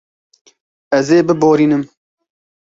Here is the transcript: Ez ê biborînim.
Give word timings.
Ez 0.97 1.07
ê 1.17 1.19
biborînim. 1.27 1.83